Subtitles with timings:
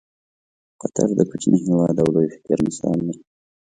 [0.81, 3.15] قطر د کوچني هېواد او لوی فکر مثال دی.